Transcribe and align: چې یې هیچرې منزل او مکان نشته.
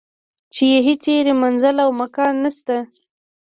چې 0.53 0.63
یې 0.71 0.79
هیچرې 0.87 1.33
منزل 1.43 1.75
او 1.85 1.89
مکان 2.01 2.33
نشته. 2.43 2.77